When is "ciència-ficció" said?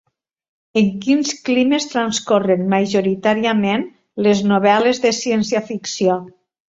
5.19-6.17